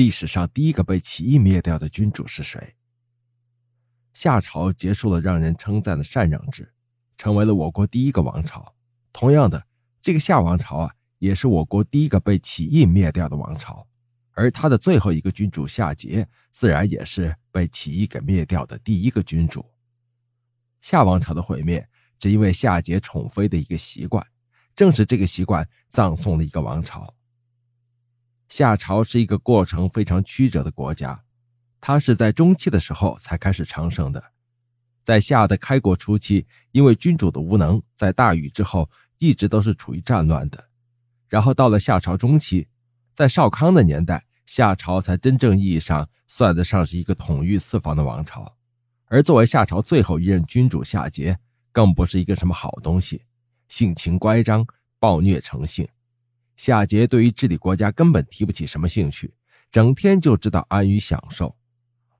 [0.00, 2.74] 历史上第一个被起义灭掉的君主是谁？
[4.14, 6.72] 夏朝结束了让人称赞的禅让制，
[7.18, 8.74] 成为了我国第一个王朝。
[9.12, 9.66] 同样的，
[10.00, 13.86] 这个夏王朝啊，也是我国第一个被起义灭掉的王朝。
[14.32, 19.66] 而他的最后一个君主夏桀，自然也是被起义给灭掉的第一个君主。
[20.80, 21.86] 夏王朝的毁灭，
[22.18, 24.26] 只因为夏桀宠妃的一个习惯，
[24.74, 27.14] 正是这个习惯葬送了一个王朝。
[28.50, 31.22] 夏朝是一个过程非常曲折的国家，
[31.80, 34.32] 它是在中期的时候才开始昌盛的。
[35.04, 40.68] 在夏的开国初期，因为君主的无能，在大禹之后一直都是处于战乱的。
[41.28, 42.66] 然后到了夏朝中期，
[43.14, 48.56] 在少康的年代，夏朝才真正意义上算得上是一个统御四方的王朝。
[49.06, 51.36] 而作为夏朝最后一任君主夏桀，
[51.70, 53.22] 更不是一个什么好东西，
[53.68, 54.66] 性情乖张，
[54.98, 55.88] 暴虐成性。
[56.60, 59.32] 夏桀对于治理国家根本提不起什么兴趣，
[59.70, 61.56] 整天就知道安于享受。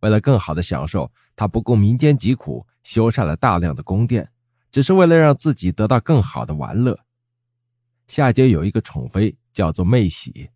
[0.00, 4.32] 为了更好的享受，他不顾民间疾苦，修缮了大量的宫殿，
[4.72, 6.98] 只是为了让自己得到更好的玩乐。
[8.08, 10.50] 夏桀有一个宠妃，叫做妹喜。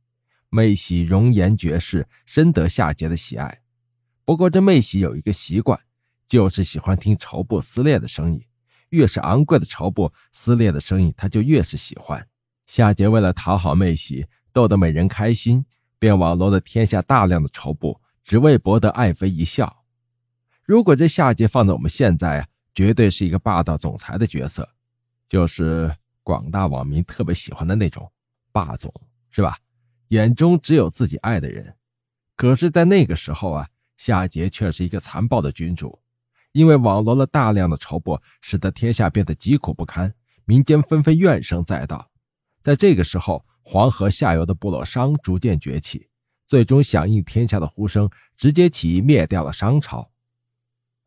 [0.49, 3.61] 妹喜容颜绝世，深得夏桀的喜爱。
[4.25, 5.79] 不过这妹喜有一个习惯。
[6.27, 8.43] 就是喜欢听绸布撕裂的声音，
[8.89, 12.29] 越是昂贵的绸布撕裂的声音，他就越是喜欢。
[12.69, 15.65] 夏桀为了讨好妹喜，逗得美人开心，
[15.99, 19.85] 便网罗了天下大量的绸布，只为博得爱妃一笑。
[20.63, 24.69] 如果这夏桀放在我们现在啊，绝对是一个霸道总裁的角色，
[25.27, 28.13] 就是广大网民特别喜欢的那种
[28.53, 28.93] 霸总，
[29.31, 29.57] 是吧？
[30.09, 31.75] 眼中只有自己爱的人。
[32.37, 35.99] 可是，在那个时候啊，夏桀却是一个残暴的君主。
[36.53, 42.11] 因为网罗了大量的绸布，使得天下变得疾苦不堪，民间纷纷怨声载道。
[42.69, 46.11] 在这个时候，黄河下游的部落商逐渐崛起，
[46.47, 50.11] 最终响应天下的呼声，直接起义灭掉了商朝。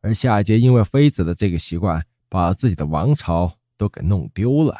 [0.01, 4.75] 而夏桀因为妃子的这个习惯，把自己的王朝都给弄丢了。